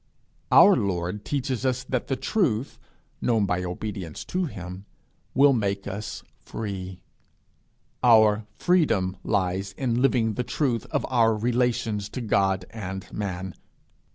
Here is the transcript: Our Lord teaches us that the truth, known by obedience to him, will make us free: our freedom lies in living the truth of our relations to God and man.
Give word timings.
Our 0.51 0.75
Lord 0.75 1.23
teaches 1.25 1.63
us 1.63 1.83
that 1.83 2.07
the 2.07 2.15
truth, 2.15 2.79
known 3.21 3.45
by 3.45 3.63
obedience 3.63 4.25
to 4.25 4.45
him, 4.45 4.85
will 5.35 5.53
make 5.53 5.85
us 5.85 6.23
free: 6.39 7.03
our 8.03 8.47
freedom 8.55 9.17
lies 9.23 9.73
in 9.73 10.01
living 10.01 10.33
the 10.33 10.43
truth 10.43 10.87
of 10.87 11.05
our 11.07 11.35
relations 11.35 12.09
to 12.09 12.21
God 12.21 12.65
and 12.71 13.13
man. 13.13 13.53